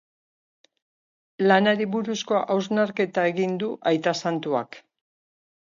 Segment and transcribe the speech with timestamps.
[1.51, 4.85] Lanari buruzko hausnarketa egin du aita santuak.